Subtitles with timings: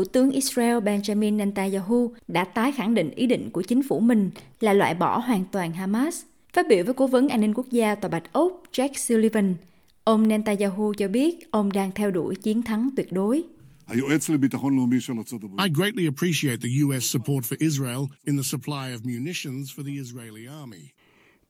[0.00, 4.30] Thủ tướng Israel Benjamin Netanyahu đã tái khẳng định ý định của chính phủ mình
[4.60, 6.22] là loại bỏ hoàn toàn Hamas.
[6.52, 9.54] Phát biểu với Cố vấn An ninh Quốc gia Tòa Bạch Ốc Jack Sullivan,
[10.04, 13.42] ông Netanyahu cho biết ông đang theo đuổi chiến thắng tuyệt đối.
[13.88, 14.00] I
[15.74, 20.46] greatly appreciate the US support for Israel in the supply of munitions for the Israeli
[20.46, 20.88] army.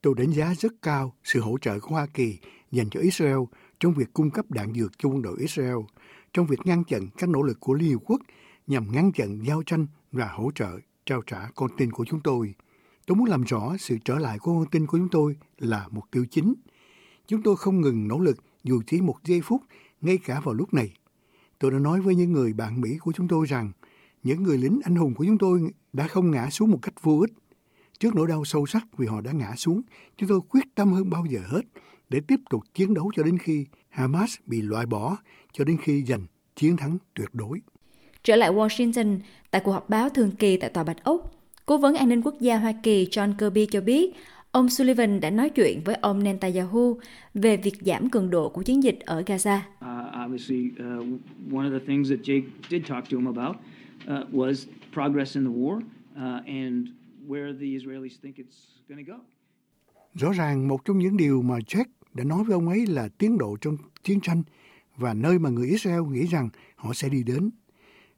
[0.03, 2.39] Tôi đánh giá rất cao sự hỗ trợ của Hoa Kỳ
[2.73, 3.39] dành cho Israel
[3.81, 5.77] trong việc cung cấp đạn dược cho quân đội Israel,
[6.35, 8.21] trong việc ngăn chặn các nỗ lực của Liên Hợp Quốc
[8.67, 12.55] nhằm ngăn chặn giao tranh và hỗ trợ trao trả con tin của chúng tôi.
[13.07, 16.05] Tôi muốn làm rõ sự trở lại của con tin của chúng tôi là mục
[16.11, 16.55] tiêu chính.
[17.27, 19.63] Chúng tôi không ngừng nỗ lực dù chỉ một giây phút
[20.01, 20.95] ngay cả vào lúc này.
[21.59, 23.73] Tôi đã nói với những người bạn Mỹ của chúng tôi rằng
[24.23, 27.19] những người lính anh hùng của chúng tôi đã không ngã xuống một cách vô
[27.21, 27.33] ích.
[27.99, 29.83] Trước nỗi đau sâu sắc vì họ đã ngã xuống,
[30.17, 31.63] chúng tôi quyết tâm hơn bao giờ hết
[32.11, 35.17] để tiếp tục chiến đấu cho đến khi Hamas bị loại bỏ,
[35.53, 37.61] cho đến khi giành chiến thắng tuyệt đối.
[38.23, 39.19] Trở lại Washington,
[39.51, 42.35] tại cuộc họp báo thường kỳ tại Tòa Bạch Ốc, Cố vấn an ninh quốc
[42.41, 44.15] gia Hoa Kỳ John Kirby cho biết
[44.51, 46.99] ông Sullivan đã nói chuyện với ông Netanyahu
[47.35, 49.57] về việc giảm cường độ của chiến dịch ở Gaza.
[49.57, 54.35] Uh, obviously, uh, one of the things that Jake did talk to him about uh,
[54.35, 56.89] was progress in the war uh, and
[57.29, 59.19] where the Israelis think it's going to go.
[60.15, 63.39] Rõ ràng một trong những điều mà Jack đã nói với ông ấy là tiến
[63.39, 64.43] độ trong chiến tranh
[64.97, 67.51] và nơi mà người Israel nghĩ rằng họ sẽ đi đến.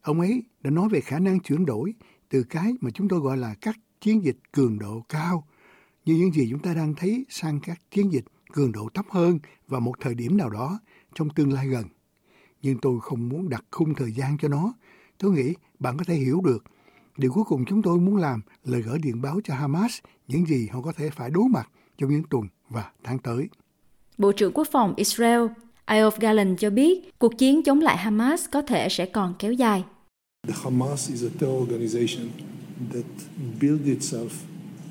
[0.01, 1.93] Ông ấy đã nói về khả năng chuyển đổi
[2.29, 5.47] từ cái mà chúng tôi gọi là các chiến dịch cường độ cao,
[6.05, 9.39] như những gì chúng ta đang thấy sang các chiến dịch cường độ thấp hơn
[9.67, 10.79] vào một thời điểm nào đó
[11.15, 11.85] trong tương lai gần.
[12.61, 14.73] Nhưng tôi không muốn đặt khung thời gian cho nó.
[15.17, 16.63] Tôi nghĩ bạn có thể hiểu được.
[17.17, 20.67] Điều cuối cùng chúng tôi muốn làm là gửi điện báo cho Hamas những gì
[20.67, 23.49] họ có thể phải đối mặt trong những tuần và tháng tới.
[24.17, 25.41] Bộ trưởng Quốc phòng Israel
[25.87, 29.83] Iof Gallant cho biết cuộc chiến chống lại Hamas có thể sẽ còn kéo dài.
[30.47, 32.27] The Hamas is a terror organization
[32.93, 33.05] that
[33.61, 34.29] built itself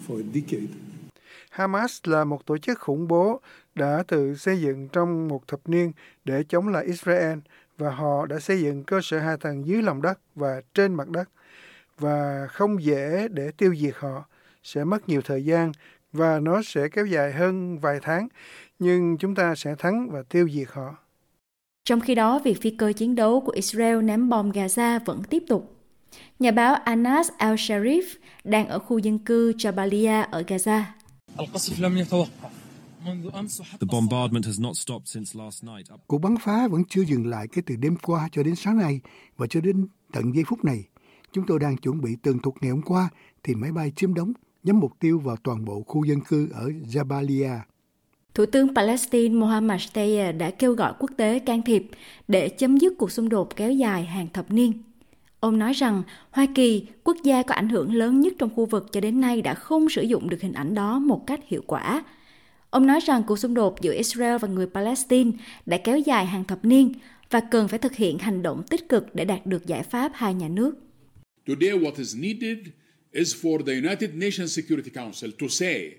[0.08, 0.66] for a decade.
[1.50, 3.40] Hamas là một tổ chức khủng bố
[3.74, 5.92] đã tự xây dựng trong một thập niên
[6.24, 7.38] để chống lại Israel
[7.78, 11.08] và họ đã xây dựng cơ sở hạ tầng dưới lòng đất và trên mặt
[11.08, 11.28] đất
[11.98, 14.24] và không dễ để tiêu diệt họ
[14.62, 15.72] sẽ mất nhiều thời gian
[16.12, 18.28] và nó sẽ kéo dài hơn vài tháng
[18.78, 20.96] nhưng chúng ta sẽ thắng và tiêu diệt họ.
[21.84, 25.42] Trong khi đó, việc phi cơ chiến đấu của Israel ném bom Gaza vẫn tiếp
[25.48, 25.76] tục.
[26.38, 28.02] Nhà báo Anas al-Sharif
[28.44, 30.82] đang ở khu dân cư Jabalia ở Gaza.
[36.06, 39.00] Cuộc bắn phá vẫn chưa dừng lại kể từ đêm qua cho đến sáng nay
[39.36, 40.84] và cho đến tận giây phút này.
[41.32, 43.08] Chúng tôi đang chuẩn bị tường thuật ngày hôm qua
[43.42, 46.70] thì máy bay chiếm đóng nhắm mục tiêu vào toàn bộ khu dân cư ở
[46.92, 47.58] Jabalia.
[48.34, 51.86] Thủ tướng Palestine Mohammad Steyer đã kêu gọi quốc tế can thiệp
[52.28, 54.72] để chấm dứt cuộc xung đột kéo dài hàng thập niên.
[55.40, 58.92] Ông nói rằng Hoa Kỳ, quốc gia có ảnh hưởng lớn nhất trong khu vực
[58.92, 62.04] cho đến nay đã không sử dụng được hình ảnh đó một cách hiệu quả.
[62.70, 65.30] Ông nói rằng cuộc xung đột giữa Israel và người Palestine
[65.66, 66.92] đã kéo dài hàng thập niên
[67.30, 70.34] và cần phải thực hiện hành động tích cực để đạt được giải pháp hai
[70.34, 70.74] nhà nước.
[71.46, 72.58] Today what is needed
[73.12, 75.92] is for the United Nations Security Council to say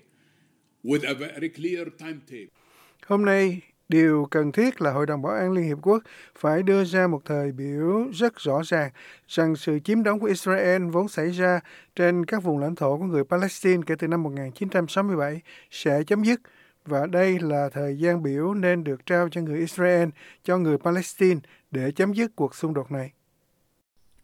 [3.06, 6.02] Hôm nay, điều cần thiết là Hội đồng Bảo an Liên Hiệp Quốc
[6.38, 8.90] phải đưa ra một thời biểu rất rõ ràng
[9.28, 11.60] rằng sự chiếm đóng của Israel vốn xảy ra
[11.96, 16.40] trên các vùng lãnh thổ của người Palestine kể từ năm 1967 sẽ chấm dứt
[16.84, 20.08] và đây là thời gian biểu nên được trao cho người Israel,
[20.44, 23.12] cho người Palestine để chấm dứt cuộc xung đột này.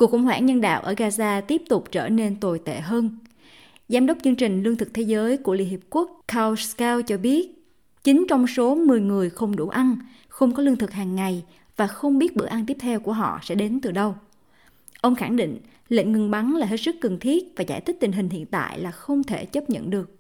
[0.01, 3.19] Cuộc khủng hoảng nhân đạo ở Gaza tiếp tục trở nên tồi tệ hơn
[3.89, 7.19] Giám đốc chương trình Lương thực Thế giới của Liên Hiệp Quốc Carl Scow cho
[7.19, 7.49] biết,
[8.05, 11.45] 9 trong số 10 người không đủ ăn, không có lương thực hàng ngày
[11.77, 14.15] và không biết bữa ăn tiếp theo của họ sẽ đến từ đâu.
[15.01, 18.13] Ông khẳng định lệnh ngừng bắn là hết sức cần thiết và giải thích tình
[18.13, 20.17] hình hiện tại là không thể chấp nhận được.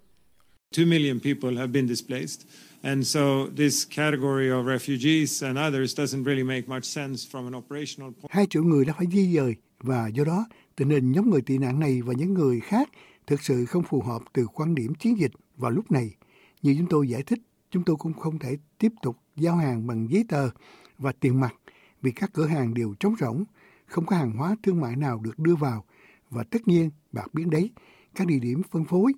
[0.76, 2.40] 2 million people have been displaced.
[2.82, 7.56] And so this category of refugees and others doesn't really make much sense from an
[7.56, 8.30] operational point.
[8.30, 10.46] Hai triệu người đã phải di dời và do đó
[10.76, 12.88] tình hình nhóm người tị nạn này và những người khác
[13.26, 16.14] thực sự không phù hợp từ quan điểm chiến dịch vào lúc này.
[16.62, 17.38] Như chúng tôi giải thích,
[17.70, 20.50] chúng tôi cũng không thể tiếp tục giao hàng bằng giấy tờ
[20.98, 21.54] và tiền mặt
[22.02, 23.44] vì các cửa hàng đều trống rỗng,
[23.86, 25.84] không có hàng hóa thương mại nào được đưa vào
[26.30, 27.70] và tất nhiên bạc biến đấy,
[28.14, 29.12] các địa điểm phân phối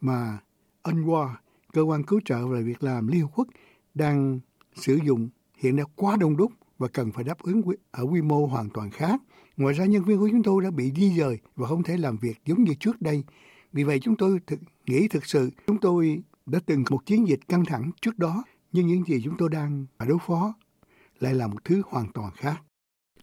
[0.00, 0.38] mà
[0.82, 1.28] UNRWA,
[1.72, 3.48] cơ quan cứu trợ về việc làm Liên Hợp Quốc
[3.94, 4.40] đang
[4.74, 8.46] sử dụng hiện đã quá đông đúc và cần phải đáp ứng ở quy mô
[8.46, 9.22] hoàn toàn khác.
[9.56, 12.16] Ngoài ra nhân viên của chúng tôi đã bị di dời và không thể làm
[12.16, 13.24] việc giống như trước đây
[13.72, 17.40] vì vậy chúng tôi thực, nghĩ thực sự chúng tôi đã từng một chiến dịch
[17.48, 20.54] căng thẳng trước đó, nhưng những gì chúng tôi đang phải đối phó
[21.20, 22.62] lại là một thứ hoàn toàn khác.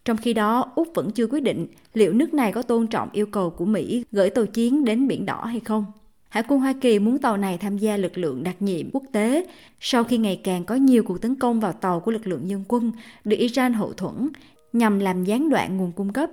[0.06, 3.26] Trong khi đó, Úc vẫn chưa quyết định liệu nước này có tôn trọng yêu
[3.26, 5.86] cầu của Mỹ gửi tàu chiến đến Biển Đỏ hay không.
[6.30, 9.46] Hải quân Hoa Kỳ muốn tàu này tham gia lực lượng đặc nhiệm quốc tế
[9.80, 12.64] sau khi ngày càng có nhiều cuộc tấn công vào tàu của lực lượng nhân
[12.68, 12.92] quân
[13.26, 14.30] được Iran hậu thuẫn
[14.74, 16.30] nhằm làm gián đoạn nguồn cung cấp.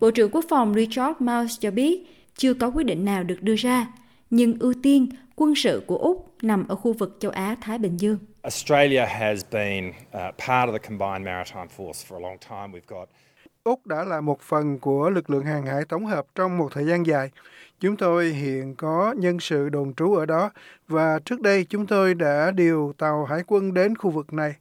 [0.00, 3.54] Bộ trưởng Quốc phòng Richard Miles cho biết chưa có quyết định nào được đưa
[3.54, 3.86] ra,
[4.30, 8.18] nhưng ưu tiên quân sự của Úc nằm ở khu vực châu Á-Thái Bình Dương.
[8.42, 9.94] Australia has been uh,
[10.46, 12.78] part of the combined maritime force for a long time.
[12.78, 13.08] We've got
[13.68, 16.86] Úc đã là một phần của lực lượng hàng hải tổng hợp trong một thời
[16.86, 17.30] gian dài.
[17.80, 20.50] Chúng tôi hiện có nhân sự đồn trú ở đó
[20.88, 24.54] và trước đây chúng tôi đã điều tàu hải quân đến khu vực này.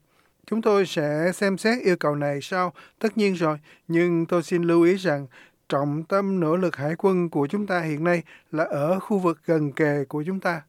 [0.45, 3.57] Chúng tôi sẽ xem xét yêu cầu này sau, tất nhiên rồi,
[3.87, 5.27] nhưng tôi xin lưu ý rằng
[5.69, 9.39] trọng tâm nỗ lực hải quân của chúng ta hiện nay là ở khu vực
[9.45, 10.61] gần kề của chúng ta.